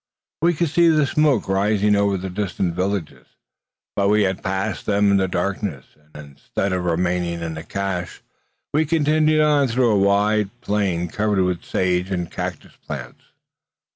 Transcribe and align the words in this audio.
We 0.41 0.55
could 0.55 0.69
see 0.69 0.87
the 0.87 1.05
smoke 1.05 1.47
rising 1.47 1.95
over 1.95 2.17
the 2.17 2.31
distant 2.31 2.73
villages; 2.73 3.27
but 3.95 4.09
we 4.09 4.23
had 4.23 4.41
passed 4.41 4.87
them 4.87 5.11
in 5.11 5.17
the 5.17 5.27
darkness, 5.27 5.85
and 6.15 6.29
instead 6.31 6.73
of 6.73 6.85
remaining 6.85 7.41
in 7.41 7.53
cache, 7.65 8.23
we 8.73 8.83
continued 8.87 9.41
on 9.41 9.67
through 9.67 9.91
a 9.91 9.99
wide 9.99 10.49
plain 10.61 11.07
covered 11.07 11.43
with 11.43 11.63
sage 11.63 12.09
and 12.09 12.31
cactus 12.31 12.75
plants. 12.77 13.25